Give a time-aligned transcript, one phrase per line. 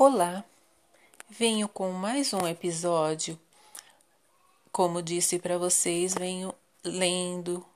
[0.00, 0.44] Olá,
[1.28, 3.36] venho com mais um episódio.
[4.70, 7.66] Como disse para vocês, venho lendo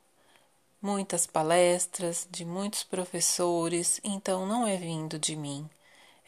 [0.81, 5.69] muitas palestras de muitos professores, então não é vindo de mim.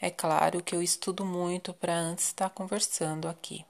[0.01, 3.65] É claro que eu estudo muito para antes estar conversando aqui.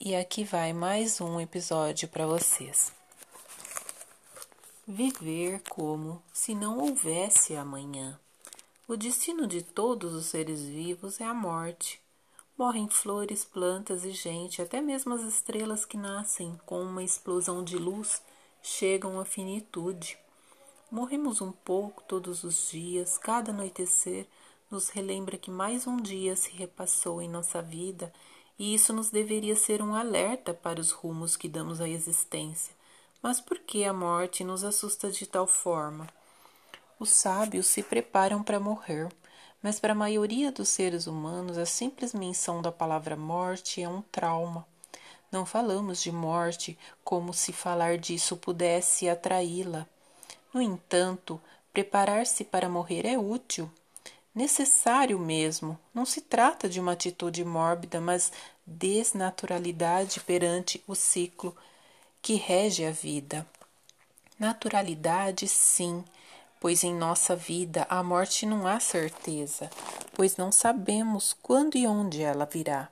[0.00, 2.90] E aqui vai mais um episódio para vocês.
[4.88, 8.18] Viver como se não houvesse amanhã.
[8.86, 11.98] O destino de todos os seres vivos é a morte.
[12.56, 17.78] Morrem flores, plantas e gente, até mesmo as estrelas que nascem com uma explosão de
[17.78, 18.20] luz
[18.62, 20.18] chegam à finitude.
[20.90, 24.26] Morremos um pouco todos os dias, cada anoitecer
[24.70, 28.12] nos relembra que mais um dia se repassou em nossa vida
[28.58, 32.74] e isso nos deveria ser um alerta para os rumos que damos à existência.
[33.22, 36.06] Mas por que a morte nos assusta de tal forma?
[37.04, 39.10] Os sábios se preparam para morrer,
[39.62, 44.00] mas para a maioria dos seres humanos a simples menção da palavra morte é um
[44.00, 44.66] trauma.
[45.30, 49.86] Não falamos de morte como se falar disso pudesse atraí-la.
[50.50, 51.38] No entanto,
[51.74, 53.70] preparar-se para morrer é útil,
[54.34, 55.78] necessário mesmo.
[55.92, 58.32] Não se trata de uma atitude mórbida, mas
[58.66, 61.54] desnaturalidade perante o ciclo
[62.22, 63.46] que rege a vida.
[64.38, 66.02] Naturalidade, sim,
[66.64, 69.68] pois em nossa vida a morte não há certeza,
[70.14, 72.88] pois não sabemos quando e onde ela virá,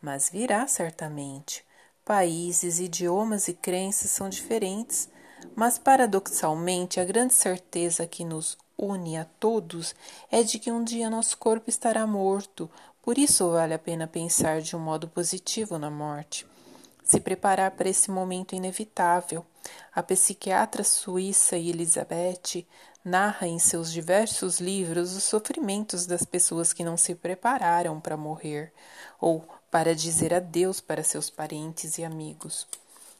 [0.00, 1.62] mas virá certamente.
[2.02, 5.06] Países, idiomas e crenças são diferentes,
[5.54, 9.94] mas paradoxalmente a grande certeza que nos une a todos
[10.30, 12.70] é de que um dia nosso corpo estará morto,
[13.02, 16.46] por isso vale a pena pensar de um modo positivo na morte
[17.10, 19.44] se preparar para esse momento inevitável.
[19.92, 22.64] A psiquiatra suíça Elizabeth
[23.04, 28.72] narra em seus diversos livros os sofrimentos das pessoas que não se prepararam para morrer
[29.20, 32.66] ou para dizer adeus para seus parentes e amigos.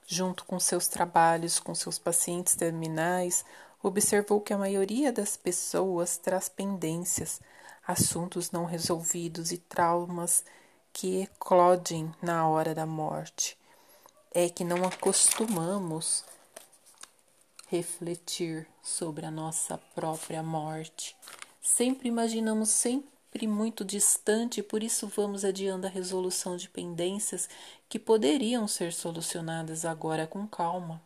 [0.06, 3.44] Junto com seus trabalhos com seus pacientes terminais,
[3.82, 7.40] observou que a maioria das pessoas traz pendências,
[7.86, 10.44] assuntos não resolvidos e traumas
[10.92, 13.56] que eclodem na hora da morte
[14.32, 16.24] é que não acostumamos
[17.70, 21.16] refletir sobre a nossa própria morte.
[21.62, 27.48] Sempre imaginamos sempre muito distante, por isso vamos adiando a resolução de pendências
[27.88, 31.00] que poderiam ser solucionadas agora com calma.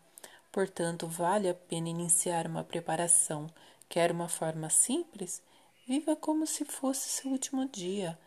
[0.51, 3.47] Portanto, vale a pena iniciar uma preparação.
[3.87, 5.43] Quer uma forma simples?
[5.87, 8.19] Viva como se fosse seu último dia.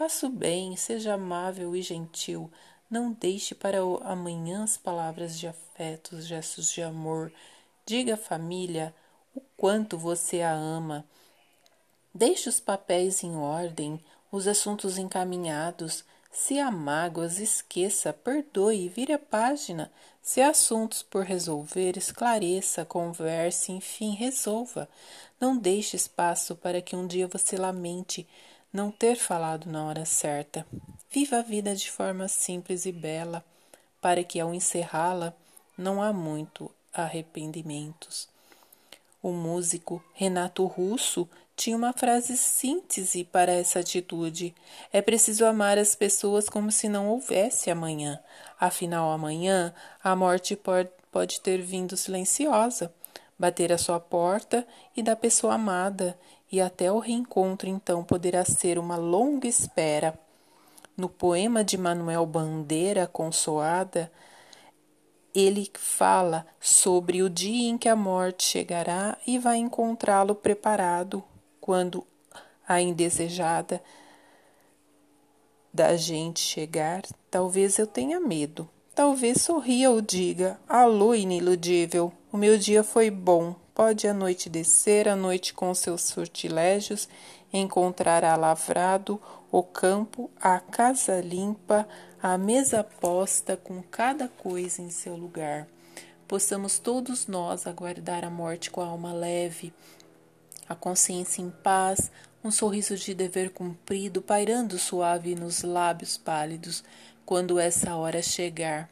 [0.00, 2.50] O bem, seja amável e gentil.
[2.90, 7.32] Não deixe para amanhã as palavras de afeto, os gestos de amor.
[7.86, 8.94] Diga à família
[9.34, 11.04] o quanto você a ama.
[12.14, 14.00] Deixe os papéis em ordem,
[14.32, 16.02] os assuntos encaminhados.
[16.32, 19.92] Se há mágoas, esqueça, perdoe, vire a página.
[20.22, 24.88] Se há assuntos por resolver, esclareça, converse, enfim, resolva.
[25.38, 28.26] Não deixe espaço para que um dia você lamente
[28.72, 30.66] não ter falado na hora certa.
[31.10, 33.44] Viva a vida de forma simples e bela,
[34.00, 35.34] para que ao encerrá-la
[35.76, 38.28] não há muito arrependimentos.
[39.22, 44.54] O músico Renato Russo tinha uma frase síntese para essa atitude.
[44.92, 48.20] É preciso amar as pessoas como se não houvesse amanhã.
[48.58, 49.72] Afinal, amanhã
[50.02, 52.92] a morte pode, ter vindo silenciosa,
[53.38, 54.66] bater à sua porta
[54.96, 56.18] e da pessoa amada,
[56.50, 60.18] e até o reencontro então poderá ser uma longa espera.
[60.96, 64.10] No poema de Manuel Bandeira, Consoada,
[65.34, 71.24] ele fala sobre o dia em que a morte chegará e vai encontrá-lo preparado
[71.60, 72.06] quando
[72.66, 73.82] a indesejada
[75.72, 77.02] da gente chegar.
[77.30, 78.68] Talvez eu tenha medo.
[78.94, 83.56] Talvez sorria ou diga: Alô, iniludível, o meu dia foi bom.
[83.74, 87.08] Pode a noite descer, a noite com seus sortilégios,
[87.52, 91.84] encontrará lavrado o campo, a casa limpa,
[92.22, 95.66] a mesa posta com cada coisa em seu lugar.
[96.28, 99.72] Possamos todos nós aguardar a morte com a alma leve,
[100.68, 102.12] a consciência em paz,
[102.44, 106.84] um sorriso de dever cumprido pairando suave nos lábios pálidos
[107.26, 108.88] quando essa hora chegar.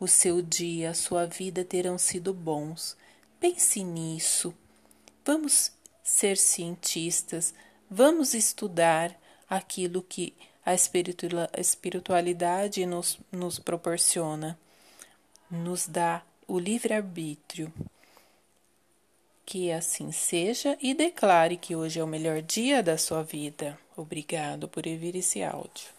[0.00, 2.96] O seu dia, a sua vida terão sido bons.
[3.40, 4.54] Pense nisso.
[5.24, 5.72] Vamos
[6.02, 7.54] ser cientistas,
[7.90, 9.16] vamos estudar,
[9.48, 10.34] aquilo que
[10.64, 14.58] a espiritualidade nos, nos proporciona,
[15.50, 17.72] nos dá o livre-arbítrio.
[19.44, 23.78] Que assim seja e declare que hoje é o melhor dia da sua vida.
[23.96, 25.95] Obrigado por ouvir esse áudio.